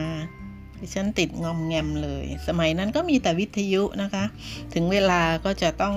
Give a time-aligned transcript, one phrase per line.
[0.80, 4.24] ดิฉันติดงอมแงมเลย สมัยนั้นก็มีแต่วิทยุนะคะ
[4.74, 5.96] ถึงเวลาก็จะต้อง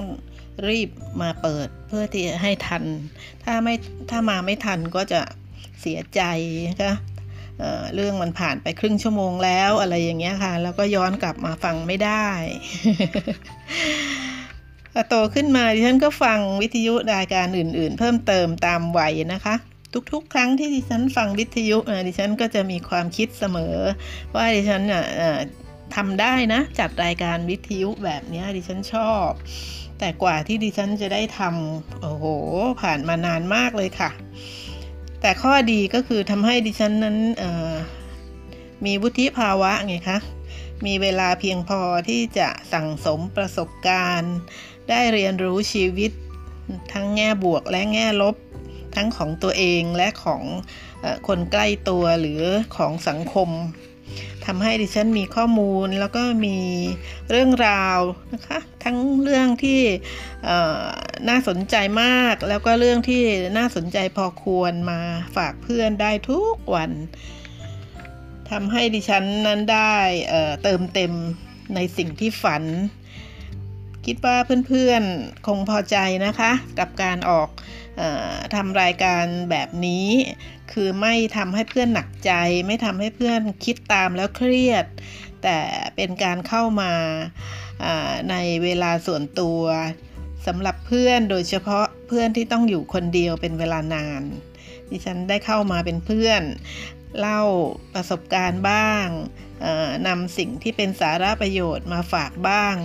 [0.69, 0.89] รีบ
[1.21, 2.83] มาเปิดเพื่อที่ให้ทัน
[3.43, 3.73] ถ้าไม่
[4.09, 5.21] ถ้ามาไม่ทันก็จะ
[5.81, 6.21] เสียใจ
[6.69, 6.93] นะคะ
[7.59, 12.27] เเรื่องมันผ่านไปครึ่งชั่วโมงแล้วอะไรอย่างเงี้ยค่ะ แล้วก็ย้อนกลับมาฟังไม่ได้
[14.93, 19.55] พอโตขึ้นมาดิฉันก็ฟังวิทยุรายการอื่น ๆ เพิ่มเติมตามวัยนะคะ
[20.11, 23.75] ทุกๆ ครั้งที่ดิฉันฟังวิทยุดิฉันก็จะมีความคิดเสมอ
[24.35, 24.81] ว่าดิฉัน
[25.95, 29.29] ทำได้นะ จัดรายการวิทยุแบบนี้ดิฉันชอบ
[29.99, 32.25] แต่กว่าที่ดิฉันจะได้ทำโอ้โห
[32.81, 34.11] ผ่านมานานมากเลยค่ะ
[35.21, 37.17] แต่ข้อดีก็คือทำให้ดิฉันนั้น
[38.85, 40.19] มีวุฒิภาวะไงคะ
[40.85, 44.35] มีเวลาเพียงพอที่จะสั่งสมประสบการณ์
[44.89, 46.11] ได้เรียนรู้ชีวิต
[46.93, 48.35] ทั้งแง่บวกและแง่ลบ
[48.95, 50.43] ทั้งของตัวเองและของ
[51.27, 52.41] คนใกล้ตัวหรือ
[52.75, 53.49] ของสังคม
[54.45, 56.57] ทำให้ดิฉันมีข้อมูลแล้วก็มี
[57.29, 57.99] เรื่องราว
[58.33, 59.81] นะคะ ทั้งเรื่องที่
[61.29, 63.23] น่าสนใจมาก แล้วก็เรื่องที่
[63.57, 64.99] น่าสนใจพอควรมา
[65.35, 66.91] ฝากเพื่อนได้ทุกวัน
[68.49, 69.95] ทำให้ดิฉันนั้นได้
[70.63, 71.13] เติมเต็ม
[71.75, 72.63] ในสิ่งที่ฝัน
[74.05, 77.49] คิดว่าเพื่อนๆคงพอใจนะคะ กับการออก
[77.99, 78.01] อ
[78.55, 80.07] ทำรายการแบบนี้
[80.71, 82.31] คือไม่ทำให้เพื่อนหนักใจ
[82.67, 84.85] ไม่ทำให้เพื่อนคิดตามแล้วเครียด
[85.43, 85.59] แต่
[85.95, 86.93] เป็นการเข้ามา
[88.29, 89.61] ในเวลาส่วนตัว
[90.47, 94.21] สำหรับเพื่อนโดยเฉพาะเพื่อนที่ต้องอยู่คนเดียวเป็นเวลานาน
[94.89, 96.41] ดิฉันได้เข้ามาเป็นเพื่อน
[97.19, 97.41] เล่า
[97.93, 99.07] ประสบการณ์บ้าง
[100.07, 102.75] นำสิ่งที่เป็นสาระประโยชน์มาฝากบ้าง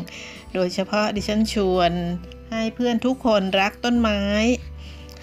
[0.54, 1.92] โดยเฉพาะดิฉันชวน
[2.50, 4.20] ให้เพื่อนทุกคนรักต้นไม้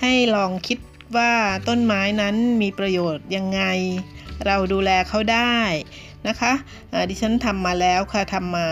[0.01, 0.79] ให้ลองคิด
[1.17, 1.33] ว่า
[1.67, 3.61] ต้นไม้นั้นมีประโยชน์ยังไง
[4.45, 5.57] เราดูแลเขาได้
[6.27, 6.53] นะคะ
[7.09, 8.67] ดิฉันทำมาแล้วค่ะทำมา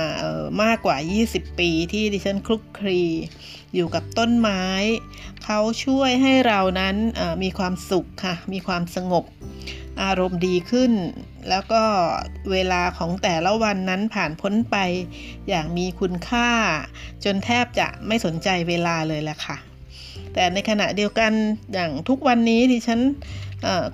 [0.63, 3.01] มากกว่า 20 ปีที่ดิฉันคลุกคลี
[3.75, 4.63] อยู่กับต้นไม้
[5.43, 6.95] เขาช่วยให้เรานั้น
[7.43, 9.23] มีความสุขค่ะ มีความสงบ
[10.03, 10.91] อารมณ์ดีขึ้น
[11.49, 11.83] แล้วก็
[12.51, 14.77] เวลาของแต่ละวันนั้นผ่านพ้นไป
[15.49, 16.49] อย่างมีคุณค่า
[17.23, 19.57] จนแทบจะไม่สนใจเวลาเลยแหละค่ะ
[20.33, 21.31] แต่ในขณะเดียวกัน
[21.73, 22.99] อย่างทุกวันนี้ดิฉัน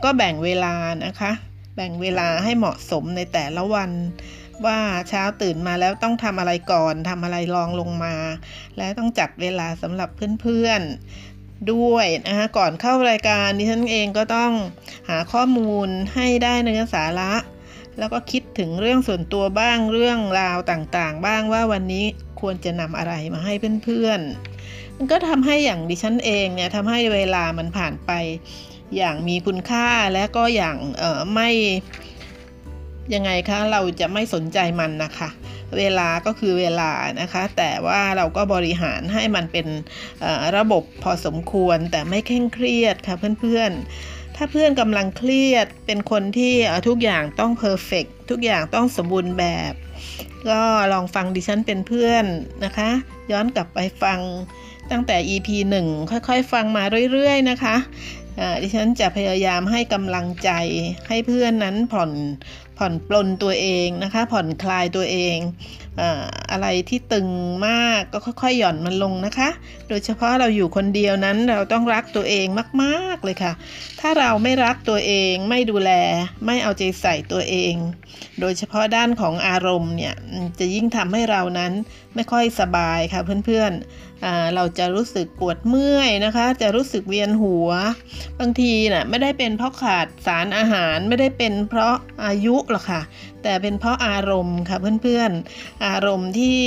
[0.03, 0.73] ก็แบ่งเวลา
[1.05, 1.31] นะคะ
[1.75, 3.91] แบ่งเวลาให้เหมาะสมในแต่ละวัน
[4.65, 8.15] ว่าเช้าตื่นมาแล้วต้องทำอะไรก่อนทำอะไรรองลงมา
[8.77, 10.09] และต้องจัดเวลาสำหรับ
[10.41, 14.51] เพื่อนๆด้วยนะคะก่อนเข้ารายการดิฉันเองก็ต้อง
[15.09, 17.33] หาข้อมูลให้ได้เนื้อสาระ
[17.99, 22.05] แล้วก็คิดถึงเรื่องส่วนตัวบ้างเรื่องราวต่างๆ บ้างว่าวันนี้
[22.41, 23.53] ควรจะนำอะไรมาให้
[23.83, 28.11] เพื่อนๆมันก็ทำให้อย่างดิฉันเองเนี่ยทำให้เวลามันผ่านไป
[28.97, 30.77] อย่างมีคุณค่าและก็อย่าง
[31.33, 31.49] ไม่
[33.13, 35.29] ยังไงคะเราจะไม่สนใจมันนะคะ
[35.77, 36.91] เวลาก็คือเวลา
[37.21, 39.67] นะคะ แต่ว่าเราก็บริหารให้มันเป็น
[40.57, 46.53] ระบบพอสมควรแต่ไม่เคร่งเครียดค่ะเพื่อนๆ ถ้าเพื่อนกำลังเครียดเป็นคนที่
[46.87, 49.73] ทุกอย่างต้องเพอร์เฟกทุกอย่างต้องสมบูรณ์แบบ
[50.49, 50.61] ก็
[50.93, 52.25] ลองฟังดิฉันเป็นเพื่อน
[52.63, 52.89] นะคะ
[53.31, 54.19] ย้อนกลับไปฟัง
[54.91, 55.49] ตั้งแต่ EP
[55.85, 57.75] 1 ค่อยๆ ฟังมาเรื่อยๆนะคะ
[58.61, 60.49] ดิฉันจะพยายามให้กำลังใจ
[61.07, 62.11] ให้เพื่อนนั้นผ่อน
[62.77, 65.37] ผ่อนปลนตัวเองนะคะ ผ่อนคลายตัวเอง
[66.51, 67.27] อะไรที่ตึง
[67.67, 69.49] มากก็ค่อยๆหย่อนมันลงนะคะ
[69.89, 72.47] โดยเฉพาะเราอยู่คนเดียวนั้นเราต้องรักตัวเอง
[72.83, 73.53] มากๆเลยค่ะ
[73.99, 75.91] ถ้าเราไม่รักตัวเองไม่ดูแล
[76.45, 77.75] ไม่เอาใจใส่ตัวเอง
[78.39, 80.15] โดยเฉพาะด้านของอารมณ์เนี่ย
[80.59, 81.71] จะยิ่งทำให้เรานั้น
[82.15, 84.14] ไม่ค่อยสบายค่ะเพื่อนๆ
[84.55, 87.69] เราจะรู้สึกปวดเมื่อยนะคะ จะรู้สึกเวียนหัว
[88.39, 91.95] บางทีนะ่ะไม่ได้เป็นเพราะขาดสารอาหารไม่ได้เป็นเพราะ
[92.25, 93.01] อายุหรอกค่ะ
[93.43, 96.61] แต่เป็นเพราะอารมณ์ค่ะเพื่อนๆ อารมณ์ที่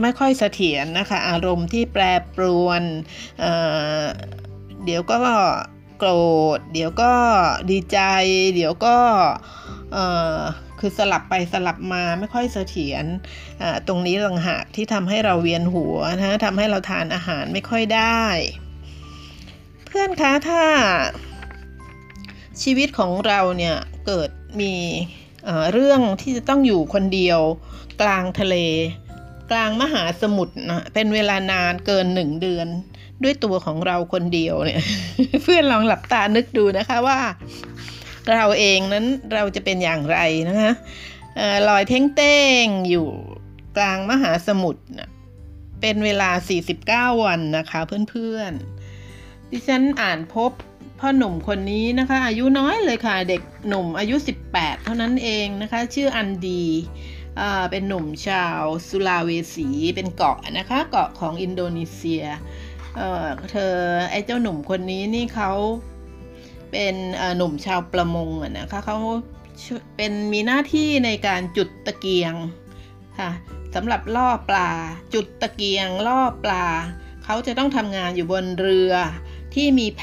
[0.00, 2.02] ไม่ค่อยเสถียรนะคะ อารมณ์ที่แปร
[2.34, 2.82] ปรวน
[4.84, 5.18] เดี๋ยวก็
[5.98, 6.10] โกร
[6.56, 7.12] ธ เดี๋ยวก็
[7.70, 7.98] ดีใจ
[8.54, 8.96] เดี๋ยวก็
[10.80, 13.04] คือสลับไปสลับมาไม่ค่อยเสถียร
[13.86, 18.24] ตรงนี้ต่างหากที่ทำให้เราเวียนหัวนะทำให้เราทานอาหารไม่ค่อยได้
[19.86, 20.62] เพื่อนคะถ้า
[22.62, 23.76] ชีวิตของเราเนี่ย
[24.06, 24.30] เกิด
[24.60, 24.74] มี
[25.44, 27.40] เเรื่องที่จะต้องอยู่คนเดียว
[28.00, 28.56] กลางทะเล
[29.50, 32.66] กลางมหาสมุทรนะเป็นเวลานานเกินหนึ่งเดือน
[33.22, 34.82] ด้วยตัวของเราคนเดียวเนี่ย
[35.44, 37.18] เพื่อนลองหลับตานึกดูนะคะว่า
[38.34, 40.18] เราเองนั้นเราจะเป็นอย่างไร
[40.48, 40.72] นะคะ
[41.68, 43.08] ลอยเท่งเต้งอยู่
[43.76, 44.82] กลางมหาสมุทร
[45.80, 46.30] เป็นเวลา
[47.12, 47.80] 49 วันนะคะ
[48.10, 50.52] เพื่อนๆ ดิฉันอ่านพบ
[51.00, 54.16] พ่อหนุ่มคนนี้นะคะ อายุน้อยเลยค่ะ เด็กหนุ่มอายุ
[54.50, 56.64] 18 เท่านั้นเองนะคะ ชื่ออันดี
[57.70, 62.24] เป็นหนุ่มชาวสุลาเวสีเป็นเกาะนะคะ เกาะของอินโดนีเซีย
[62.96, 63.74] เเธอ
[64.10, 65.52] ไอ้เจ้าหนุ่มคนนี้นี่เขา
[66.70, 66.94] เป็น
[67.36, 68.98] หนุ่มชาวประมงนะคะเขา
[69.96, 72.34] เป็นมีหน้าที่ในการจุดตะเกียง
[73.18, 73.30] ค่ะ
[73.74, 74.70] สำหรับล่อปลา
[75.14, 76.66] จุดตะเกียงล่อปลา
[77.24, 78.92] เขาจะต้องทำงานอยู่บนเรือ
[79.54, 80.02] ที่มีแพ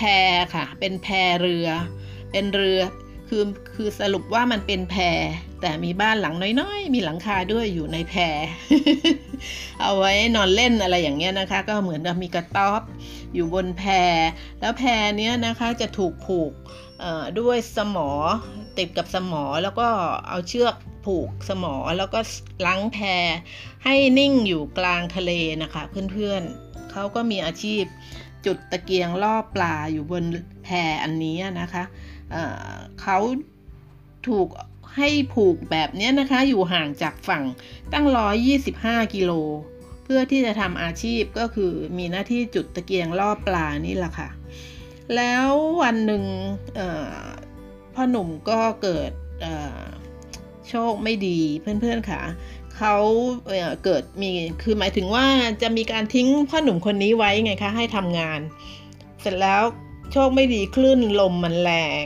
[0.55, 1.07] ค่ะ เป็นแพ
[1.41, 1.67] เรือ
[2.31, 2.79] เป็นเรือ
[3.29, 3.43] คือ
[3.75, 5.19] คือสรุปว่ามันเป็นแพร
[5.61, 8.37] แต่มีบ้านหลังน้อยๆ มีหลังคาด้วยอยู่ในแพร
[9.81, 12.81] เอาไว้นอนเล่นอะไรอย่างเงี้ยนะคะ ก็เหมือนกับมีกระต๊อบ
[13.33, 14.15] อยู่บนแพร
[14.59, 16.51] แล้วแพรเนี้ยนะคะจะถูกผูก
[17.39, 18.09] ด้วยสมอ
[18.77, 19.87] ติดกับสมอแล้วก็
[20.29, 22.19] เอาเชือกผูกสมอแล้วก็
[22.65, 23.25] ล้างแพร
[23.83, 25.31] ให้นิ่งอยู่กลางทะเล
[25.61, 27.83] นะคะ เพื่อนๆเขาก็มีอาชีพ
[28.45, 30.23] จุดตะเกียงล่อปลาอยู่บน
[30.63, 30.69] แพ
[31.03, 31.83] อันนี้นะคะ
[33.01, 33.17] เขา
[34.27, 34.47] ถูก
[34.95, 37.43] ให้ผูกแบบนี้นะคะ อยู่ห่างจากฝั่ง
[37.93, 38.05] ตั้ง
[38.59, 39.31] 125 กิโล
[40.03, 44.29] เพื่อที่จะทำอาชีพก็คือมีหน้าที่จุดตะเกียงล่อปลานี่แหละค่ะ
[45.15, 45.49] แล้ว
[45.81, 46.23] วันหนึ่ง
[47.93, 49.11] พ่อหนุ่มก็เกิด
[50.69, 52.21] โชคไม่ดีเพื่อนๆค่ะ
[52.77, 52.95] เขา
[53.83, 54.31] เกิดมี
[54.61, 55.25] คือหมายถึงว่า
[55.61, 58.39] จะมีการทิ้งพ่อหนุ่มคนนี้ไว้ไงคะให้ทำงาน
[59.21, 59.61] เสร็จแล้ว
[60.11, 61.71] โชคไม่ดีคลื่นลมมันแร
[62.03, 62.05] ง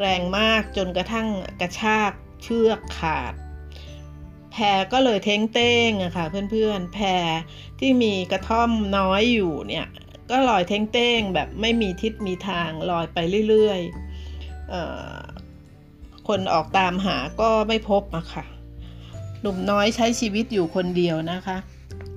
[0.00, 1.28] แรงมากจนกระทั่ง
[1.60, 3.34] กระชากเชือกขาด
[4.52, 7.28] แพรก็เลยเท้งเต้งอะค่ะเพื่อนๆ แพร
[7.80, 9.86] ที่มีกระท่อมน้อยอยู่เนี่ย
[10.30, 18.44] ก็ลอยเท้งเต้งแบบไม่มีทิศมีทางลอยไปเรื่อยๆ คนออกตามหาก็ไม่พบอะค่ะ
[19.40, 21.56] หนุ่มน้อยใช้ชีวิตอยู่คนเดียวนะคะ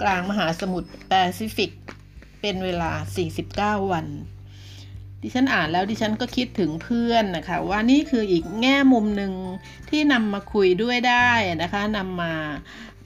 [0.01, 1.71] กลางมหาสมุทรแปซิฟิก
[2.41, 2.91] เป็นเวลา
[3.79, 4.05] 49 วัน
[5.21, 9.33] ดิฉันอ่านแล้วดิฉันก็คิดถึงเพื่อนนะคะว่านี่คืออีกแง่มุมหนึ่ง
[9.89, 11.31] ที่นำมาคุยด้วยได้
[11.61, 12.33] นะคะนำมา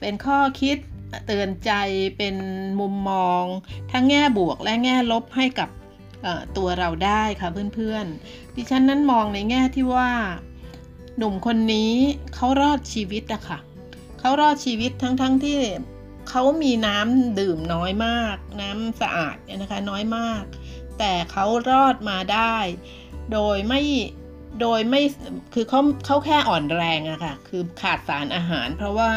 [0.00, 0.78] เป็นข้อคิด
[1.26, 1.72] เตือนใจ
[2.18, 2.36] เป็น
[2.80, 3.44] มุมมอง
[3.92, 5.68] ทั้งแง่บวกและแง่ลบให้กับ
[6.56, 10.10] ตัวเราได้ค่ะเพื่อนๆดิฉันนั้นมองในแง่ที่ว่า
[11.16, 11.92] หนุ่มคนนี้
[12.34, 13.58] เขารอดชีวิตอะค่ะ
[14.18, 15.58] เขารอดชีวิตทั้งๆทที่
[16.28, 20.44] เขามีน้ำดื่มน้อยมาก น้ำสะอาดนะคะน้อยมาก
[20.98, 22.56] แต่เขารอดมาได้
[23.32, 23.82] โดยไม่
[24.60, 25.02] โดยไม่
[25.54, 29.10] คือเขาเขาแค่อ่อนแรงอะค่ะ คือขาดสารอาหาร เพราะว่า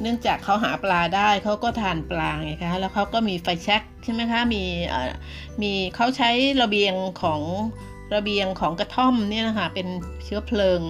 [0.00, 4.62] เนื่องจากเขาหาปลาได้เขาก็ทานปลาไงคะแล้วเขาก็มีไฟแช็กใช่ไหมคะมี
[5.62, 6.30] มีเขาใช้
[6.62, 7.40] ระเบียงของ
[8.14, 9.88] ระเบียงของกระท่อมเนี่ยนะคะเป็น
[10.24, 10.80] เชื้อเพลิง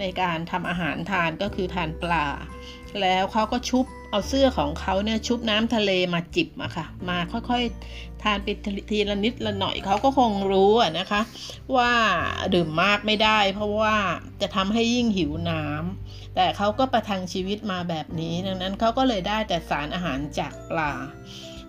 [0.00, 2.26] ในการทำอาหารทานก็คือทานปลา
[3.02, 8.48] แล้วเขาก็ชุบเอาเสื้อของเขาเนี่ยชุบน้ำทะเลมาจิบอะค่ะ มาค่อยๆ ทานไป
[8.90, 11.20] ทีละนิดละหน่อยเขาก็คงรู้อะนะคะ
[11.76, 11.92] ว่า
[12.54, 13.96] ดื่มมากไม่ได้ เพราะว่า
[14.42, 20.92] จะทำให้ยิ่งหิวน้ำแต่เขาก็ประทังชีวิตมาแบบนี้ ดังนั้นเขาก็เลยได้แต่สารอาหารจากปลา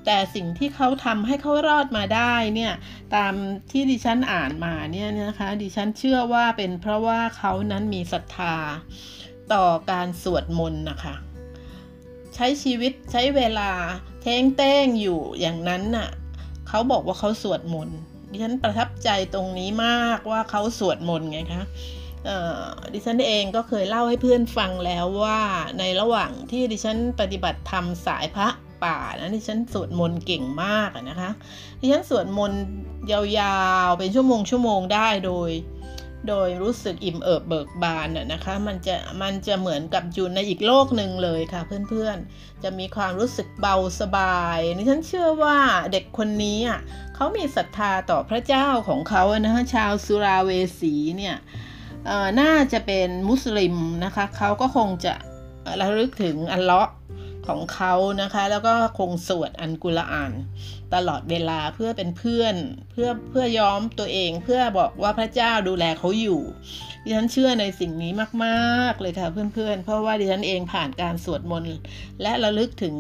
[0.06, 2.74] แต่สิ่งที่เขาทำให้เขารอดมาได้เนี่ย
[3.16, 3.34] ตาม
[3.72, 8.56] ที่ดิฉันอ่านมาเนี่ยนะคะ ดิฉันเชื่อว่าเป็นเพราะว่าเขานั้นมีศรัทธา
[9.54, 11.16] ต่อการสวดมนต์นะคะ
[12.36, 13.72] ใช้ชีวิตใช้เวลา
[14.22, 16.10] เท้งเต้งอยู่อย่างนั้นน่ะ
[16.68, 17.98] เขาบอกว่าเขาสวดมนต์
[18.32, 21.66] ดิฉันประทับใจตรงนี้มากว่าเขาสวดมนต์ไงคะ
[22.94, 25.40] ดิฉันเองก็เคยเล่าให้เพื่อนฟังแล้วว่า
[25.80, 28.48] ในระหว่างที่ดิฉันปฏิบัติธรรมสายพระ
[28.84, 31.32] ป่านะดิฉันสวดมนต์เก่งมากนะคะ
[31.82, 32.62] ดิฉันสวดมนต์
[33.12, 35.50] ยาวๆเป็นชั่วโมงชั่วโมงได้โดย
[36.28, 45.58] โดยรู้สึกอิ่มเอิบเบิกบานนะคะ มันจะมันจะเหมือนกับอยู่ในอีกโลกหนึ่งเลยค่ะเพื่อนๆ จะมีความรู้สึกเบาสบายนี่ฉันเชื่อว่า
[45.92, 46.80] เด็กคนนี้อะ
[47.16, 51.36] เขามีศรัทธาต่อพระเจ้าของเขานะคะชาวสุราเวสีเนี่ย
[52.42, 55.14] น่าจะเป็นมุสลิมนะคะเขาก็คงจะ
[55.80, 56.92] ระลึกถึงอัลเลาะข
[57.48, 60.32] ของเขานะคะ แล้วก็คงสวดอันกุรอาน
[60.96, 62.56] ตลอดเวลาเพื่อเป็นเพื่อน
[62.92, 66.42] เพื่อเพื่อย้อมตัวเอง เพื่อบอกว่าพระเจ้าดูแลเขาอยู่
[67.04, 68.12] ดิฉันเชื่อในสิ่งนี้
[68.46, 71.78] มากๆเลยค่ะเพื่อนๆ เพราะว่าดิฉันเองผ่านการสวดมนต์
[72.22, 72.96] และระลึกถึง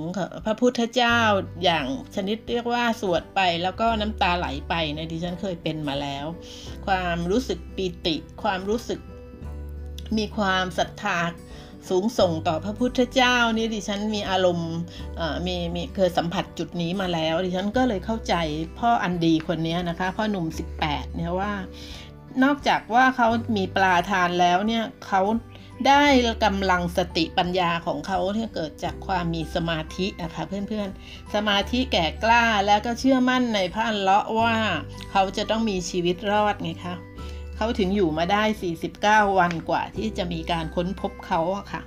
[0.45, 1.19] พระพุทธเจ้า
[1.63, 6.25] อย่างชนิดเรียกว่าสวดไปแล้วก็น้ำตาไหลไปในดิฉันเคยเป็นมาแล้ว
[6.87, 8.99] ความรู้สึกปีติ ความรู้สึก
[10.17, 11.19] มีความศรัทธา
[11.89, 14.73] สูงส่งต่อพระพุทธเจ้านี่ดิฉันมีอารมณ์
[15.47, 18.35] มีมีเคยสัมผัสจุดนี้มาแล้ว ดิฉันก็เลยเข้าใจ
[18.79, 20.45] พ่ออันดีคนนี้นะคะ พ่อหนุ่ม
[20.81, 21.53] 18 เนี่ยว่า
[22.43, 25.21] นอกจากว่าเขามีปลาทานแล้วเนี่ยเขา
[25.87, 26.03] ได้
[26.45, 34.55] กำลังสติปัญญาของเขาที่เกิดจากความมีสมาธินะคะเพื่อนๆ สมาธิแก่กล้าแล้วก็เชื่อมั่นในพระอัลเลาะห์ว่า
[35.11, 36.95] เขาจะต้องมีชีวิตรอดไงคะ
[37.61, 38.43] เขาถึงอยู่มาได้
[38.89, 41.81] 49 วันกว่าที่จะมีการค้นพบเขาอะค่ะ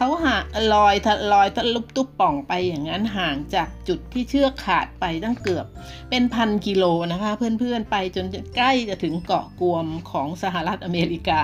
[0.00, 0.36] เขาหา
[0.74, 5.66] ลอยทะลอยทะลุตุ๊บป่องไปอย่างนั้นห่างจากจุดที่เชือกขาดไปตั้งเกือบ
[6.10, 8.26] เป็นพันกิโลนะคะ เพื่อนๆไปจน
[8.56, 11.42] ใกล้จะถึงเกาะกวมของสหรัฐอเมริกา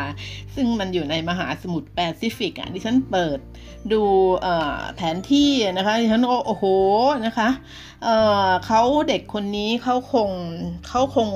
[0.55, 3.39] ซึ่งมันอยู่ในมหาสมุทรแปซิฟิกอะดิฉันเปิด
[3.93, 4.03] ดู
[4.97, 6.65] แผนที่นะคะดิฉันโอ้โห
[7.27, 7.49] นะคะ
[8.05, 10.31] เเขาเด็กคนนี้เขาคง
[10.89, 11.29] เขาคง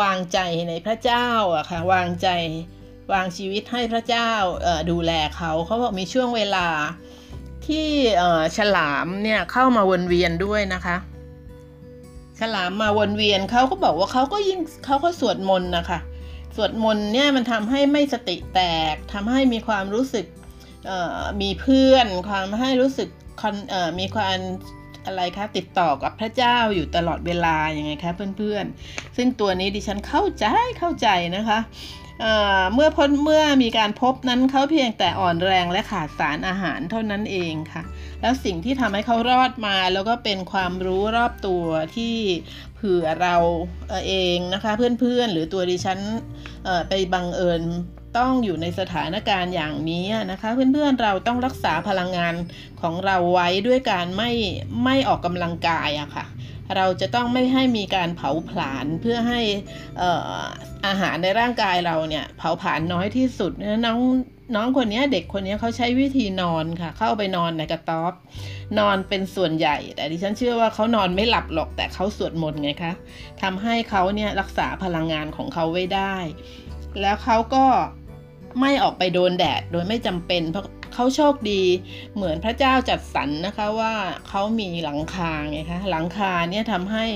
[0.00, 2.28] วางใจในพระเจ้าอะค่ะวางใจ
[3.12, 4.30] วางชีวิตให้พระเจ้า
[4.90, 6.66] ดูแลเขาเขาบอกมีช่วงเวลา
[7.66, 7.88] ที่
[8.56, 10.96] ฉลามเนี่ยเข้ามาวนเวียนด้วยนะคะ
[12.40, 15.98] ฉลามมาวนเวียนเขาก็บอกว่าเขาก็ยิ่งเขาก็สวดมนต์นะคะ
[16.56, 18.60] สวดมนต์เนี่ยมันทำให้ไม่สติแต
[18.92, 20.26] กทำให้มีความรู้สึก
[21.42, 23.08] มีเพื่อน ความให้รู้สึก
[23.98, 24.36] มีความ
[25.06, 30.46] อะไรคะติดต่อกับพระเจ้าอยู่ตลอดเวลาอย่างไงคะเพื่อนๆ ซึ่งตัวนี้ดิฉันเข้าใจ
[30.78, 31.58] เข้าใจนะคะ
[32.74, 37.82] เมื่อพ้นเมื่อมีการพบนั้นเขาเพียงแต่อ่อนแรงและขาดสารอาหารเท่านั้นเองค่ะ
[38.20, 41.64] แล้วสิ่งที่ทำให้เขารอดมา แล้วก็เป็นความรู้รอบตัว
[41.96, 42.16] ที่
[42.74, 43.36] เผื่อเรา
[44.06, 45.98] เองนะคะ เพื่อนๆ หรือตัวดิฉัน
[46.88, 47.62] ไปบังเอิญ
[48.18, 52.34] ต้องอยู่ในสถานการณ์อย่างนี้นะคะ เพื่อนๆเราต้องรักษาพลังงาน
[52.80, 54.30] ของเราไว้ด้วยการไม่
[54.84, 56.26] ไม่ออกกำลังกายอะค่ะ
[56.76, 59.40] เราจะต้องไม่ให้มีการเผาผลาญเพื่อให้
[60.86, 63.52] อาหารในร่างกายเราเนี่ยเผาผลาญน้อยที่สุด
[63.86, 64.00] น้อง
[64.56, 68.12] น้องคนนี้เด็กคนนี้เขาใช้วิธีนอนค่ะ เข้าไปนอนในกระต๊อบ
[68.78, 72.92] นอนเป็นส่วนใหญ่ แต่ดิฉันเชื่อว่าเขานอนไม่หลับหรอกแต่เขาสวดมนต์ไงคะ
[73.42, 76.16] ทำให้เขาเนี่ยรักษาพลังงานของเขาไว้ได้
[77.00, 77.64] แล้วเขาก็
[78.60, 80.66] ไม่ออกไปโดนแดดโดยไม่จำเป็นเพราะ
[80.96, 81.62] เขาโชคดี
[82.14, 83.94] เหมือนพระเจ้าจัดสรรนะคะว่า
[84.28, 87.06] เขามีหลังคาไงคะหลังคาเนี่ยทำให้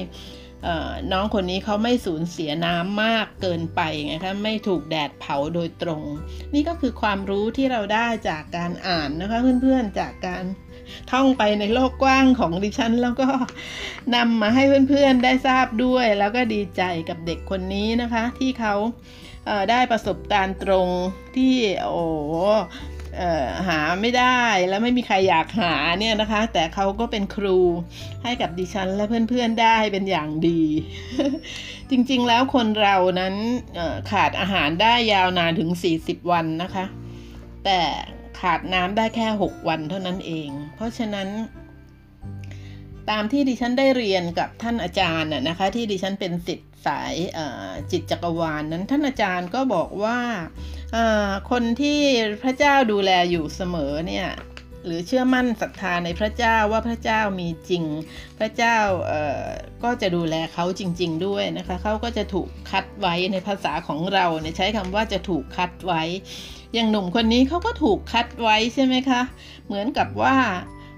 [1.13, 6.03] น้องคนนี้เขาไม่สูญเสียน้ำมากเกินไปไงคะไม่ถูกแดดเผาโดยตรง
[6.55, 10.45] นี่ก็คือความรู้ที่เราได้จากการอ่านนะคะเพื่อนๆจากการ
[11.11, 13.29] ท่องไปในโลกกว้างของดิฉัน แล้วก็
[14.15, 18.75] นำมาให้เพื่อนๆได้ทราบด้วย แล้วก็ดีใจกับเด็กคนนี้นะคะ ที่เขา
[19.71, 20.89] ได้ประสบการณ์ตรง
[21.37, 22.05] ที่โอ้
[23.69, 27.59] หาไม่ได้แล้วไม่มีใครอยากหาเนี่ยนะคะ แต่เขาก็เป็นครู
[28.23, 30.63] ให้กับดิฉันและเพื่อนๆได้เป็นอย่างดี
[31.91, 33.35] จริงๆแล้วคนเรานั้น
[34.11, 36.85] ขาดอาหารได้ยาวนานถึง 40 วันนะคะ
[37.65, 37.81] แต่
[38.41, 41.29] ขาดน้ำได้แค่ 6 วันเท่านั้นเอง เพราะฉะนั้น
[43.11, 47.15] ตามที่ดิฉันได้เรียนกับท่านอาจารย์นะคะ ที่ดิฉันเป็นสิทธิ์สาย
[47.91, 50.19] จิตจักรวาลนนั้นท่านอาจารย์ก็บอกว่า
[51.51, 52.01] คนที่
[52.43, 54.29] พระเจ้าดูแลอยู่เสมอเนี่ย
[54.85, 57.85] หรือเชื่อมั่นศรัทธาในพระเจ้าว่าพระเจ้ามีจริง
[58.39, 58.77] พระเจ้า
[59.85, 66.03] ก็จะดูแลเขาจริง ๆ ด้วยนะคะเขาก็จะถูกคัดไว้ในภาษาของเราเนี่ยใช้คำว่าจะถูกคัดไว้
[66.75, 69.23] อย่างหนุ่มคนนี้เขาก็ถูกคัดไว้ใช่ไหมคะ
[69.67, 70.37] เหมือนกับว่า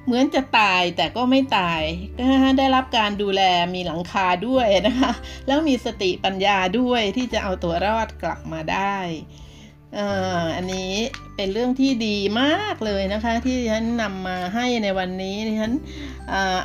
[0.07, 1.83] เหมือนจะตายแต่ก็ไม่ตาย
[2.19, 2.25] ก็
[2.59, 3.43] ได้รับการดูแล
[3.75, 5.13] มีหลังคาด้วยนะคะ
[5.47, 8.97] แล้วมีสติปัญญาด้วยที่จะเอาตัวรอดกลับมาได้
[10.57, 10.93] อันนี้
[11.37, 15.73] เป็นเรื่องที่ดีมากเลยนะคะ ที่ฉันนำมาให้ในวันนี้ดิฉัน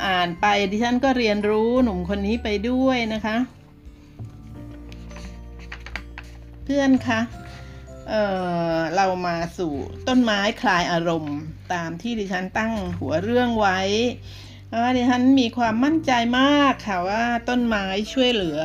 [0.06, 3.36] อ่านไปดิฉันก็เรียนรู้หนุ่มคนนี้ไปด้วยนะคะ
[6.64, 7.20] เพื่อนคะ
[8.08, 9.72] เเรามาสู่
[10.08, 11.36] ต้นไม้คลายอารมณ์
[11.74, 13.80] ตามที่ดิฉันตั้งหัวเรื่องไว้
[14.96, 18.60] ดิฉันมีความมั่นใจมากค่ะว่าต้นไม้ช่วยเหลือ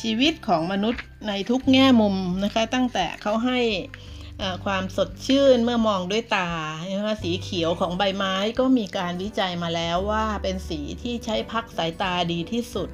[0.00, 3.60] ชีวิตของมนุษย์ในทุกแง่มุมนะคะ ตั้งแต่เขาให้
[4.64, 6.50] ความสดชื่นเมื่อมองด้วยตา
[6.92, 12.88] นะคะสีเขียวของใบไม้ก็มีการวิจัยมาแล้วว่าเป็นสีที่ใช้พักสายตาดีที่สุด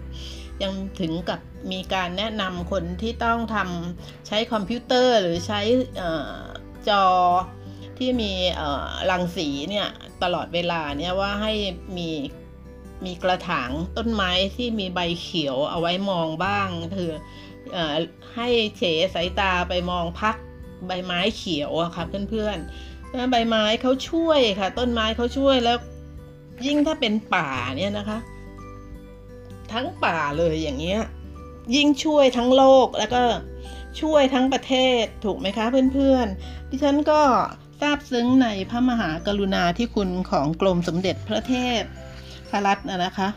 [0.62, 1.40] ยังถึงกับ
[1.72, 5.60] มีการแนะนำคนที่ต้องทำใช้คอมพิวเตอร์หรือใช้
[6.88, 7.04] จอ
[7.98, 8.32] ที่มี
[9.10, 9.88] รังสีเนี่ย
[10.22, 11.52] ตลอดเวลาเนี่ยว่าให้
[11.98, 12.10] มี
[13.04, 17.10] มีกระถางต้นไม้ที่มีใบเขียวเอาไว้มองบ้างคือ
[17.74, 17.78] อ
[18.34, 18.82] ให้เฉ
[19.14, 20.36] สายตาไปมองพัก
[20.86, 25.78] ใบไม้เขียวอะค่ะเพื่อนๆใบไม้เขาช่วยค่ะ ต้นไม้เขาช่วยแล้ว
[26.66, 28.18] ยิ่งถ้าเป็นป่าเนี่ยนะคะ
[29.72, 31.00] ทั้งป่าเลยอย่างเงี้ย
[31.74, 33.22] ยิ่งช่วยทั้งโลกแล้วก็
[34.00, 37.20] ช่วยทั้งประเทศถูกไหมคะเพื่อนๆ ดิฉันก็
[37.80, 41.80] ซาบซึ้งในพระมหากรุณาธิคุณของกรมสมเด็จพระเทพ
[42.50, 43.28] พรัตนะคะ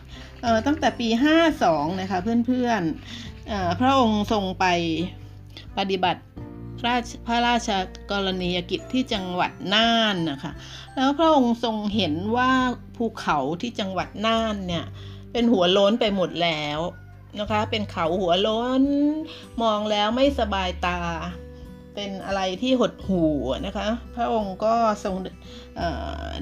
[0.41, 1.07] เอ่อตั้งแต่ปี
[1.53, 4.65] 52 นะคะเพื่อนๆเอ่อพระองค์ทรงไป
[5.77, 6.21] ปฏิบัติ
[6.87, 7.69] ราชพระราช
[8.11, 10.51] กรณียกิจที่จังหวัดน่านนะคะ
[10.95, 12.51] แล้วพระองค์ทรงเห็นว่า
[12.97, 14.85] ภูเขาที่จังหวัดน่านเนี่ย
[15.31, 16.79] เป็นหัวโล้นไปหมดแล้ว
[17.39, 18.83] นะคะ เป็นเขาหัวโล้น
[19.61, 20.99] มองแล้วไม่สบายตา
[21.95, 23.33] เป็นอะไรที่หดหู่
[23.65, 25.15] นะคะ พระองค์ก็ทรง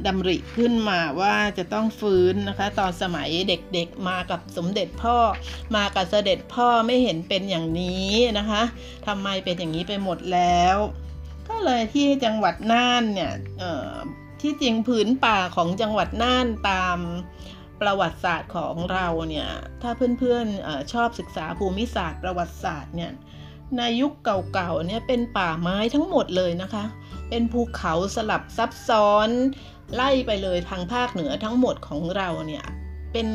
[0.05, 5.17] ดำริขึ้นมาว่าจะต้องฟื้นนะคะ ตอนสมัยเด็กๆมากับสมเด็จพ่อ
[5.75, 8.61] มากับเสด็จพ่อไม่เห็นเป็นอย่างนี้นะคะ
[9.07, 10.77] ทำไมเป็นอย่างนี้ไปหมดแล้ว
[11.47, 13.31] ก็เลยที่จังหวัดน่านเนี่ย
[14.41, 16.97] ที่จริงผืนป่าของจังหวัดน่านตาม
[17.81, 19.49] ประวัติศาสตร์ของเราเนี่ย
[19.81, 23.11] ถ้าเพื่อนๆอชอบศึกษาภูมิศาสตร์ประวัติศาสตร์เนี่ย
[23.77, 26.85] ในยุคเก่าๆเนี่ยเป็นป่าไม้ทั้งหมดเลยนะคะ
[27.29, 29.29] เป็นภูเขาสลับซับซ้อน
[29.95, 32.65] ไล่ไปเลยทางภาคเหนือทั้งหมดของเราเนี่ย
[33.13, 33.27] เป็น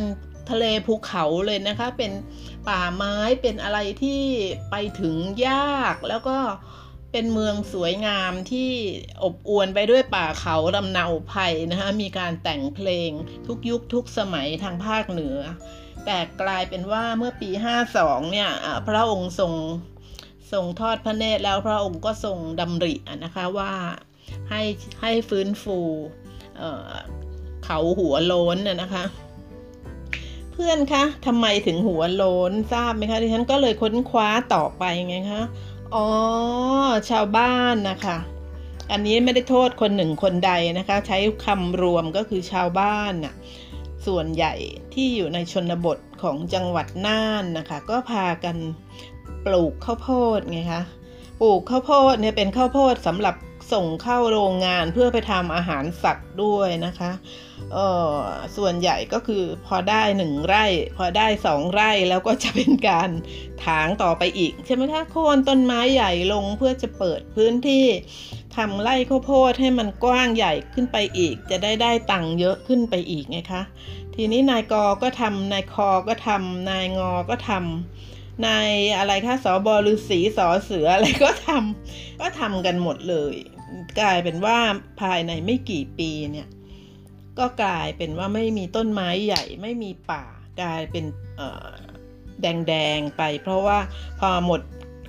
[0.50, 2.12] ทะเลภูเขาเลยนะคะ เป็น
[2.68, 4.22] ป่าไม้เป็นอะไรที่
[4.70, 5.14] ไปถึง
[5.48, 6.38] ยากแล้วก็
[7.12, 8.70] เป็นเมืองสวยงามที่
[9.22, 13.10] อบอวลไปด้วยป่าเขาลำเนาไผ่นะคะมีการแต่งเพลง
[13.46, 15.38] ทุกยุคทุกสมัยทางภาคเหนือ
[16.04, 17.50] แต่กลายเป็นว่าเมื่อปี
[17.90, 18.50] 52 เนี่ย
[18.88, 19.52] พระองค์ทรง
[20.52, 23.72] ทรงทอดพระเนตรแล้วพระองค์ก็ทรงดำรินะคะว่า
[24.50, 24.62] ให้
[25.00, 25.78] ให้ฟื้นฟู
[26.56, 29.04] เเขาหัวโล้นนะนะคะ
[30.52, 35.42] เพื่อนคะทำไมถึงหัวโล้นทราบไหมคะดิฉันก็เลยค้นคว้าต่อไปไงคะ
[35.94, 36.06] อ๋อ
[37.10, 38.16] ชาวบ้านนะคะ
[38.90, 43.34] อันนี้ไม่ได้โทษคนหนึ่งคนใดนะคะ ใช้คำรวมก็คือชาวบ้านน่ะ
[44.06, 44.54] ส่วนใหญ่
[44.94, 48.56] ที่อยู่ในชนบทของจังหวัดน่านนะคะ ก็พากัน
[49.46, 50.82] ปลูกข้าวโพดไงคะ
[51.40, 53.34] ปลูกข้าวโพดเนี่ยเป็นข้าวโพดสำหรับ
[53.72, 57.10] ส่งเข้าโรงงานเพื่อไปทำอาหารสัตว์ด้วยนะคะ
[57.72, 57.78] เอ
[58.10, 58.14] อ
[58.56, 60.64] ส่วนใหญ่ก็คือพอได้หนึ่งไร่
[60.96, 63.10] พอได้สองไร่แล้วก็จะเป็นการ
[63.64, 67.86] ถางต่อไปอีก ใช่ไหมคะโค่นต้นไม้ใหญ่ลงเพื่อจะเปิดพื้นที่
[68.56, 73.62] ทำไร่ข้าวโพดให้มันกว้างใหญ่ขึ้นไปอีก จะได้ได้ตังค์เยอะขึ้นไปอีกไงคะ
[74.14, 78.48] ทีนี้นายกอก็ทำนายคอก็ทำนายงอก็ทำ ใน
[78.98, 83.34] อะไรคะสอบอฤาษีสอเสืออะไรก็ทำก็ทำกันหมดเลย
[84.00, 84.58] กลายเป็นว่า
[85.00, 86.48] ภายในไม่กี่ปีเนี่ย
[87.38, 90.24] ก็กลายเป็นว่าไม่มีต้นไม้ใหญ่ไม่มีป่า
[90.60, 91.04] กลายเป็น
[91.36, 91.68] เอ่อ
[92.42, 93.78] แดงๆไป เพราะว่า
[94.20, 94.60] พอหมด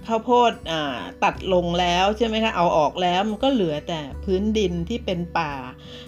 [0.08, 5.54] ข้าวโพดอ่าตัดลงแล้วใช่ไหมคะเอาออกแล้วมันก็เหลือแต่พื้นดินที่เป็นป่า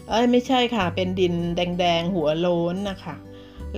[0.09, 3.15] เอ้ยไม่ใช่ค่ะเป็นดินแดงๆหัวโล้นนะคะ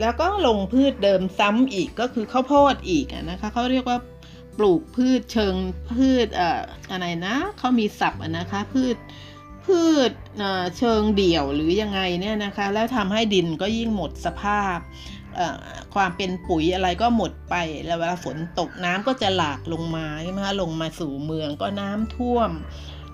[0.01, 3.99] แล้วก็ลงพืชเดิมซ้ำอีกก็คือข้าวโพดอีกนะคะเขาเรียกว่า
[4.57, 5.55] ปลูกพืชเชิง
[5.91, 8.95] พืชเอ่ออะไรนะเขามีศัพท์นะคะพืช
[9.65, 14.77] พืชเอ่อเชิงเดี่ยวหรือยังไงเนี่ยนะคะ แล้วทำให้ดินก็ยิ่งหมดสภาพ
[15.35, 15.63] เอ่อ
[15.95, 22.51] ความเป็นปุ๋ยอะไรก็หมดไป แล้วเวลาฝนตกน้ำก็จะหลากลงมาใช่ไหมคะลงมาสู่เมืองก็น้ำท่วม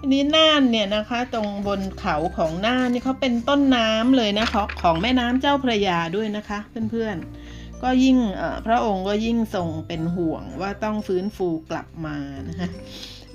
[0.07, 6.59] ทีนี้น่านเนี่ยนะคะ ตรงบนเขาของน่านนี่เขาเป็นต้นน้ำเลยนะของของแม่น้ำเจ้าพระยาด้วยนะคะ
[6.91, 8.17] เพื่อนๆ ก็ยิ่ง
[8.65, 12.69] พระองค์ก็ยิ่งทรงเป็นห่วงว่าต้องฟื้นฟูกลับมานะคะ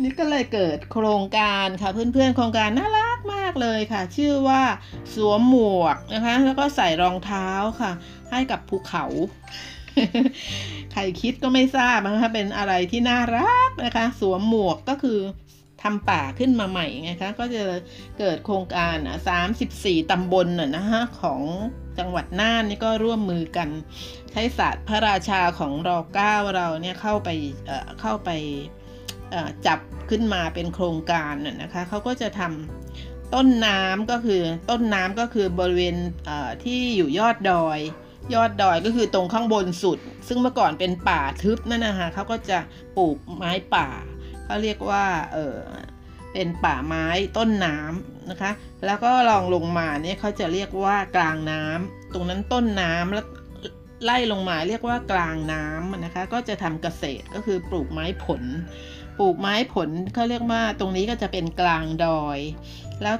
[0.02, 4.62] นี่ก็เลยเกิดโครงการค่ะเพื่อนๆ โครงการน่ารักมากเลยค่ะ ชื่อว่า
[5.14, 7.48] สวมหมวกนะคะ แล้วก็ใส่รองเท้า
[7.80, 7.92] ค่ะ
[8.30, 9.04] ให้กับภูเขา
[10.92, 15.20] ใครคิดก็ไม่ทราบนะคะเป็นอะไรที่น่ารักนะคะ สวมหมวกก็คือ
[15.82, 17.62] ทำป่าขึ้นมาใหม่ไงคะก็จะ
[18.18, 18.96] เกิดโครงการ
[19.54, 21.40] 34ตำบลน่ะนะฮะของ
[21.98, 23.68] จังหวัดน่านนี่ก็ร่วมมือกัน
[24.30, 27.28] ใช้ศาสตร์พระราชาของรอเก้าเราเนี่ยเข้าไป
[28.00, 28.30] เข้าไป
[29.66, 29.78] จับ
[30.10, 35.96] ขึ้นมาเป็นโครงการน่ะนะคะเขาก็จะทำต้นน้ำก็คือต้นน้ำก็คือบริเวณ
[36.64, 37.78] ที่อยู่ยอดดอย
[38.34, 42.58] ยอดดอยก็คือตรงข้างบนสุด ซึ่งเมื่อก่อนเป็นป่าทึบนั่นนะคะเขาก็จะ
[42.96, 43.88] ปลูกไม้ป่า
[44.50, 45.58] เขาเรียกว่าเออ
[46.32, 48.52] เป็นป่าไม้ต้นน้ำนะคะ
[48.86, 53.26] แล้วก็ลองลงมาเนี่ยเขาจะเรียกว่ากลางน้ำตรงนั้นต้นน้ำแล้ว
[54.04, 58.42] ไล่ลงมาเรียกว่ากลางน้ำนะคะ ก็จะทำเกษตรก็คือปลูกไม้ผล
[59.18, 62.38] ปลูกไม้ผลเขาเรียกว่าตรงนี้ก็จะเป็นกลางดอย
[63.02, 63.16] แล้ว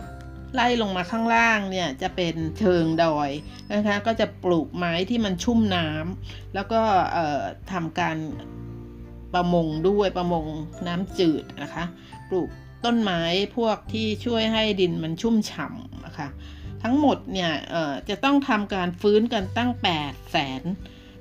[0.55, 3.31] ไล่ลงมาข้างล่างเนี่ยจะเป็นเชิงดอย
[3.73, 6.83] นะคะ ก็จะปลูกไม้ที่มันชุ่มน้ำแล้วก็
[7.73, 8.17] ทำการ
[9.35, 10.47] ประมงด้วยประมง
[10.87, 11.85] น้ำจืดนะคะ
[12.29, 12.49] ปลูก
[12.85, 13.23] ต้นไม้
[13.57, 16.29] พวกที่ช่วยให้ดินมันชุ่มฉ่ำนะคะ
[16.83, 17.53] ทั้งหมดเนี่ย
[18.09, 20.63] จะต้องทำการฟื้นกันตั้ง 8 0 0แสน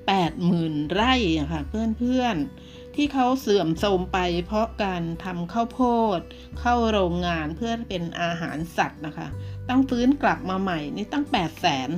[0.08, 5.82] แปดหมื่นไร่อะค่ะเพื่อนๆ ที่เขาเสื่อมโทรมไปเพราะการทำข้าวโพ
[6.18, 6.20] ด
[6.60, 9.28] เข้าโรงงานเพื่อเป็นอาหารสัตว์นะคะ
[9.70, 11.90] ต้องฟื้นกลับมาใหม่นี่ตั้ง 8 0 0แสน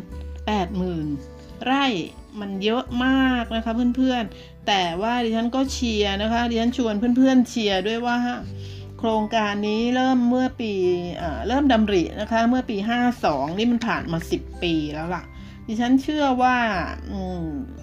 [0.47, 1.07] แปดหมื่น
[1.65, 1.85] ไร่
[2.41, 8.17] มันเยอะมากนะคะเพื่อนๆ แต่ว่าดิฉันก็เชียร์นะคะดิฉันชวนเพื่อนๆเชียร์ด้วยว่า
[8.99, 10.73] โครงการนี้เริ่มเมื่อปี
[11.47, 12.77] เริ่มดำรินะคะ เมื่อปี
[13.17, 15.23] 52 นี่มันผ่านมา 10 ปีแล้วล่ะ
[15.67, 16.57] ดิฉันเชื่อว่า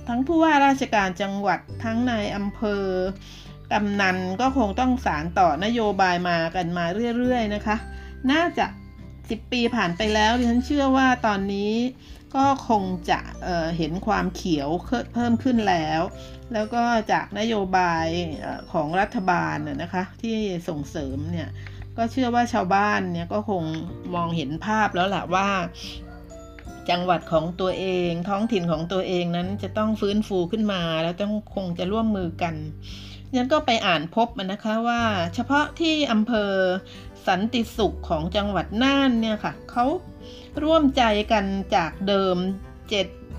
[0.09, 2.85] ทั้งผู้ว่าราชการจังหวัดทั้งในอำเภอ
[3.73, 6.85] กำนันก็คงต้องสารต่อนโยบายมากันมา
[7.19, 7.77] เรื่อยๆนะคะ
[8.33, 8.67] น่าจะ
[9.09, 11.73] 10 ปีผ่านไปแล้วดิฉันเชื่อว่าตอนนี้
[12.37, 14.69] ก็คงจะเเห็นความเขียว
[15.15, 16.01] เพิ่มขึ้นแล้ว
[16.53, 18.07] แล้วก็จากนโยบาย
[18.73, 20.37] ของรัฐบาลนะคะที่
[20.69, 21.49] ส่งเสริมเนี่ย
[21.97, 23.63] ก็เชื่อว่าชาวบ้านเนี่ยก็คง
[24.15, 25.49] มองเห็นภาพแล้วแหละว่า
[26.91, 32.55] จังหวัดของตัวเอง ท้องถิ่นของตัวเองนั้นจะต้องฟื้นฟูขึ้นมา แล้วต้องคงจะร่วมมือกัน
[33.35, 35.03] ยันก็ไปอ่านพบมันนะคะว่า
[35.35, 36.53] เฉพาะที่อำเภอ
[37.27, 39.85] สันติสุขของจังหวัดน่านเนี่ยค่ะเขา
[40.65, 41.45] ร่วมใจกัน
[41.77, 42.37] จากเดิม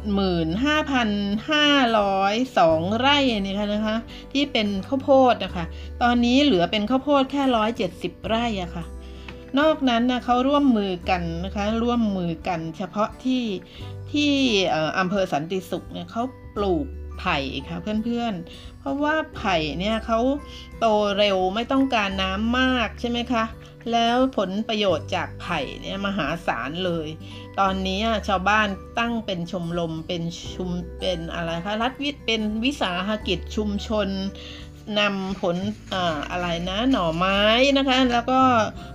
[0.10, 3.96] 75,502 ไร่นี่ค่ะนะคะ
[4.34, 5.66] ที่เป็นข้าวโพดนะคะ
[6.02, 7.44] ตอนนี้เหลือเป็นข้าวโพดแค่
[7.86, 8.84] 170 ไร่อะค่ะ
[9.60, 13.44] นอกนั้นนะเขาร่วมมือกันนะคะ ร่วมมือกันเฉพาะที่
[14.12, 14.32] ที่
[15.00, 16.24] อำเภอสันติสุขเนี่ยเขา
[16.56, 16.86] ปลูก
[17.20, 17.38] ไผ่
[17.70, 20.20] ค่ะเพื่อนๆ เพราะว่าไผ่เนี่ยเขา
[20.80, 20.86] โต
[21.18, 23.44] เร็วไม่ต้องการน้ำมากใช่ไหมคะ
[23.92, 27.08] แล้วผลประโยชน์จากไผ่เนี่ยมหาศาลเลย
[27.60, 28.68] ตอนนี้ชาวบ้าน
[29.00, 34.08] ตั้งเป็นชมรมเป็นชุมเป็นอะไรคะรัฐวิทย์เป็นวิสาหกิจชุมชน
[35.00, 35.58] นำผล
[35.94, 37.42] อะอะไรนะหน่อไม้
[37.78, 38.40] นะคะ แล้วก็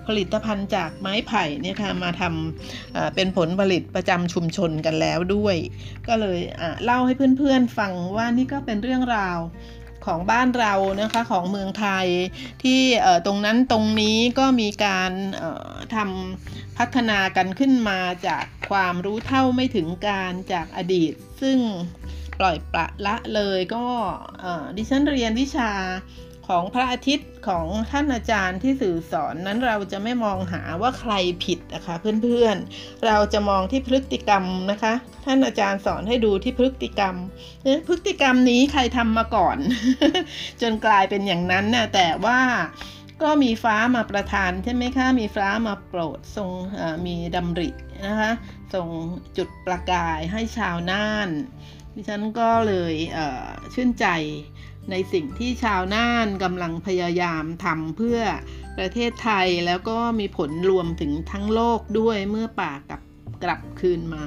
[0.07, 5.57] ผลิตภัณฑ์จากไม้ไผ่เนี่ยค่ะมาทำเป็นผลผลิตประจำชุมชนกันแล้วด้วย
[6.09, 6.39] ก็เลย
[6.85, 9.39] เล่าให้เพื่อนๆฟังว่านี่ก็เป็นเรื่องราว
[10.07, 12.07] ของบ้านเรานะคะของเมืองไทย
[12.63, 12.81] ที่
[13.27, 15.11] ตรงนั้นตรงนี้ก็มีการ
[15.95, 21.59] ทำพัฒนากันขึ้นมาจากความรู้เท่าไม่ถึงการจากอดีต ซึ่ง
[22.41, 23.87] ปล่อยปละละเลยก็
[24.77, 25.71] ดิฉันเรียนวิชา
[26.49, 31.13] ของพระอาทิตย์ของท่านอาจารย์ที่สื่อสอนนั้นเราจะไม่มองหาว่าใคร
[31.45, 37.15] ผิดนะคะเพื่อนๆ เราจะมองที่พฤติกรรมนะคะ ท่านอาจารย์สอนให้ดูที่พฤติกรรม
[37.89, 39.57] พฤติกรรมนี้ใครทำมาก่อน
[40.63, 42.41] จนกลายเป็นอย่างนั้นนะ่ะแต่ว่า
[43.23, 46.51] ก็มีฟ้ามาประทานใช่ไหมคะ มีฟ้ามาโปรดทรง
[47.07, 47.71] มีดำริ
[48.07, 48.31] นะคะ
[48.75, 48.89] ทรง
[49.37, 51.29] จุดประกายให้ชาวน่าน
[51.95, 52.95] ดิฉันก็เลย
[53.75, 54.07] ชื่นใจ
[54.91, 58.21] ในสิ่งที่ชาวน่านกำลังพยายามทำเพื่อ
[58.79, 63.01] ประเทศไทยแล้วก็มีผลรวมถึงทั้งโลกด้วยเมื่อป่ากับ
[63.43, 64.27] กลับคืนมา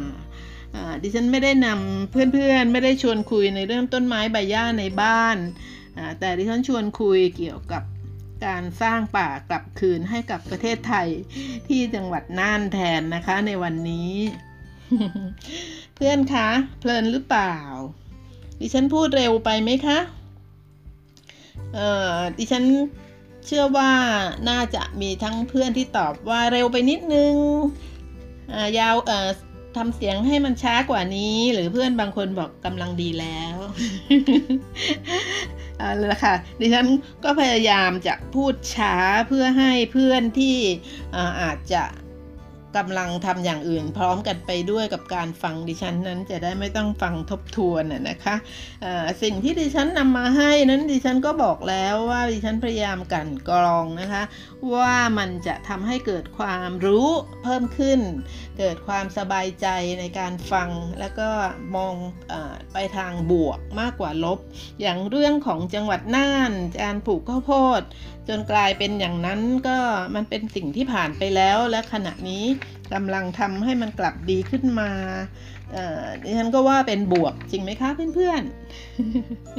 [1.02, 5.38] ดิฉันไม่ได้นำเพื่อนๆ ไม่ได้ชวนคุยในเรื่องต้นไม้ใบหญ้าในบ้าน
[6.20, 7.84] แต่ดิฉันชวนคุยเกี่ยวกับ
[8.46, 11.08] การสร้างป่ากลับคืนให้กับประเทศไทย
[11.68, 14.12] ที่จังหวัดน่านแทนนะคะในวันนี้
[15.96, 17.56] เพื่อนคะ เพลินหรือเปล่า
[18.60, 20.00] ดิฉันพูดเร็วไปไหมคะ
[21.76, 21.80] เอ
[22.14, 22.64] อดิฉัน
[23.46, 23.92] เชื่อว่า
[24.50, 29.30] น่าจะมีทั้งเพื่อนที่ตอบว่าเร็วไปนิดนึงายาวเออ
[29.78, 33.56] ทำเสียงให้มันช้ากว่านี้ หรือเพื่อนบางคนบอกกำลังดีแล้ว
[35.78, 36.88] เอาละค่ะดิฉัน
[37.24, 38.94] ก็พยายามจะพูดช้า
[39.28, 40.58] เพื่อให้เพื่อนที่
[41.42, 41.84] อาจจะ
[42.78, 48.36] กำลังทำอย่างอื่น พร้อมกันไปด้วยกับการฟังดิฉันนั้นจะได้ไม่ต้องฟังทบทวนนะคะ
[49.24, 54.24] สิ่งที่ดิฉันนำมาให้นั้นดิฉันก็บอกแล้วว่าดิฉันพยายามกันกรองนะคะ
[54.74, 57.08] ว่ามันจะทำให้เกิดความรู้
[57.44, 58.00] เพิ่มขึ้น
[58.60, 59.68] เกิดความสบายใจ
[60.00, 61.30] ในการฟังแล้วก็
[61.76, 61.96] มอง
[62.32, 62.34] อ
[62.74, 64.40] ไปทางบวกมากกว่าลบ
[64.82, 67.82] อย่างเรื่องของจังหวัดน่านการปลูกข้าวโพด
[68.28, 69.78] จนกลายเป็นอย่างนั้นก็
[70.16, 72.44] มันเป็นสิ่งที่ผ่านไปแล้ว และขณะนี้
[72.94, 74.90] กำลังทำให้มันกลับดีขึ้นมา
[76.24, 78.42] ดิฉันก็ว่าเป็นบวกจริงไหมคะเพื่อน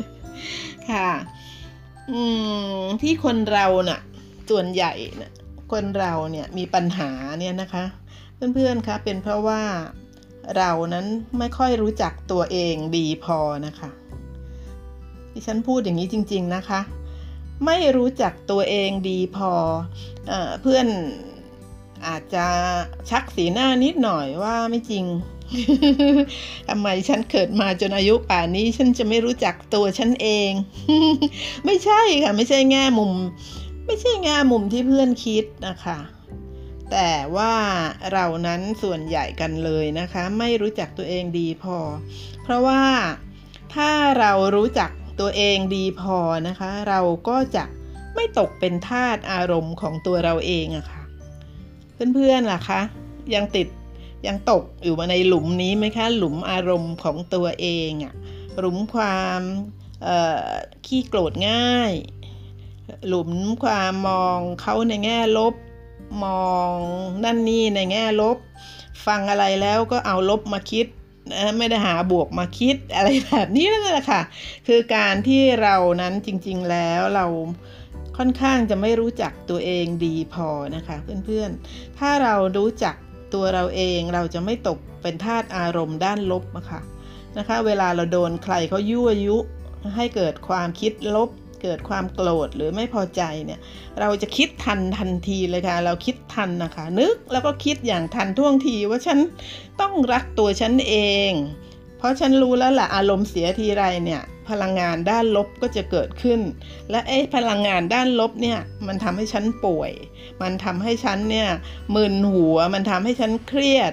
[0.06, 1.10] ๆ ค่ะ
[3.02, 4.00] ที่คนเรานะ่ะ
[4.50, 5.32] ส่วนใหญ่นะ่ะ
[5.72, 7.84] คนเราเนี่ยมีปัญหาเนี่ยนะคะ
[8.54, 9.62] เพื่อนๆคะเป็นเพราะว่า
[10.56, 11.06] เรานั้น
[11.38, 13.90] ไม่ค่อยรู้จักตัวเองดีพอนะคะ
[15.32, 16.80] ดิฉันพูดอย่างนี้จริง ๆนะคะ
[17.66, 19.52] ไม่รู้จักตัวเองดีพอ
[20.28, 20.86] เอเพื่อน
[22.06, 22.46] อาจจะ
[23.10, 25.04] ชักสีหน้านิดหน่อยว่าไม่จริง
[26.68, 30.50] ทำไมฉันเกิดมาจนอายุป่านนี้ ฉันจะไม่รู้จักตัวฉันเอง
[31.64, 33.14] ไม่ใช่ค่ะ ไม่ใช่แง่มุม
[33.86, 35.98] ไม่ใช่แง่มุมที่เพื่อนคิดนะคะ
[36.90, 37.54] แต่ว่า
[38.12, 41.78] เรานั้นส่วนใหญ่กันเลยนะคะ ไม่รู้จักตัวเองดีพอ
[42.42, 42.82] เพราะว่า
[43.74, 47.64] ถ้าเรารู้จัก ตัวเองดีพอนะคะ เราก็จะ
[48.14, 51.02] ไม่ตกเป็นทาสอารมณ์ของตัวเราเองอะค่ะ
[52.14, 52.80] เพื่อนๆล่ะคะ
[53.34, 53.68] ยังติด
[54.26, 58.14] ยังตกอยู่ในหลุมนี้ไหมคะ หลุมอารมณ์ของตัวเองอะ
[58.58, 59.40] หลุมความ
[60.86, 61.92] ขี้โกรธง่าย
[63.08, 63.30] หลุม
[63.62, 65.54] ความมองเขาในแง่ลบ
[66.24, 66.74] มอง
[67.24, 68.36] นั่นนี่ในแง่ลบ
[69.06, 70.86] ฟังอะไรแล้วก็เอาลบมาคิด
[71.58, 74.22] ไม่ได้หาบวกมาคิดอะไรแบบนี้นั่นแหละค่ะ
[74.66, 77.26] คือการที่เรานั้นจริง ๆแล้วเรา
[78.18, 82.94] ค่อนข้างจะไม่รู้จักตัวเองดีพอนะคะ เพื่อนๆ ถ้าเรารู้จัก
[83.34, 86.80] ตัวเราเองเราจะไม่ตกเป็นทาสอารมณ์ด้านลบนะคะ
[87.38, 89.36] นะคะ เวลาเราโดนใครเขายั่วยุ
[89.96, 91.30] ให้เกิดความคิดลบ
[91.62, 93.60] เกิดความโกรธหรือไม่พอใจเนี่ย
[94.00, 99.18] เราจะคิดทันทันทีเลยค่ะ เราคิดทันนะคะ นึกแล้วก็คิดอย่างทันท่วงทีว่าฉัน
[99.80, 100.94] ต้องรักตัวฉันเอ
[101.30, 101.32] ง
[101.98, 106.40] เพราะฉันรู้แล้วแหละอารมณ์เสียทีไรเนี่ยพลังงานด้านลบก็จะเกิดขึ้น
[106.90, 109.92] และไอ้พลังงานด้านลบเนี่ยมันทำให้ฉันป่วย
[110.42, 111.48] มันทำให้ฉันเนี่ย
[111.94, 113.92] มึนหัว มันทำให้ฉันเครียด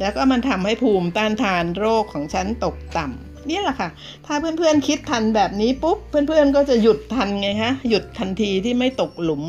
[0.00, 3.88] แล้วก็มันทำให้ภูมิต้านทานโรคของฉันตกต่ำ นี่แหละค่ะ
[4.26, 9.42] ถ้าเพื่อนๆคิดทันแบบนี้ปุ๊บ เพื่อนๆก็จะหยุดทันไงคะหยุดทันทีที่ไม่ตกหลุม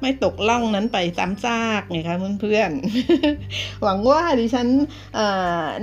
[0.00, 4.68] ไม่ตกล่องนั้นไปซ้ำซากไงคะเพื่อนๆ หวังว่าดิฉัน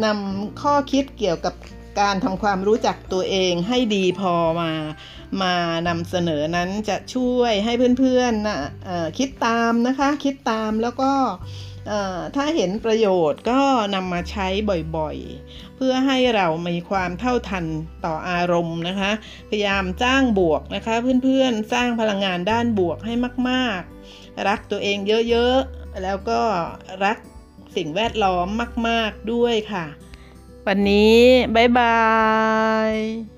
[0.05, 1.55] นำข้อคิดเกี่ยวกับ
[1.99, 4.71] การทำความรู้จักตัวเองให้ดีพอมา
[5.41, 5.53] มา
[5.87, 8.57] นำเสนอนั้นจะช่วยให้เพื่อนๆนะ
[9.17, 11.11] คิดตามนะคะ คิดตามแล้วก็
[12.35, 13.61] ถ้าเห็นประโยชน์ก็
[13.95, 14.47] นำมาใช้
[14.97, 17.65] บ่อยๆ เพื่อให้เรามีความเท่าทัน
[18.05, 19.11] ต่ออารมณ์นะคะ
[19.49, 23.13] พยายามจ้างบวกนะคะ เพื่อนๆ สร้างพลังงานด้านบวกให้
[23.49, 24.97] มากๆ รักตัวเอง
[25.29, 26.41] เยอะๆ แล้วก็
[27.03, 27.17] รัก
[27.75, 28.47] สิ่งแวดล้อม
[28.87, 29.85] มาก ๆด้วยค่ะ
[30.67, 31.19] วันนี้
[31.55, 31.97] บ๊ายบา
[32.89, 33.34] ย